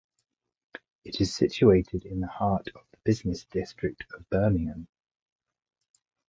It 1.05 1.21
is 1.21 1.31
situated 1.35 2.05
in 2.05 2.21
the 2.21 2.27
heart 2.27 2.69
of 2.73 2.81
the 2.89 2.97
business 3.03 3.45
district 3.45 4.03
of 4.15 4.27
Birmingham. 4.31 4.87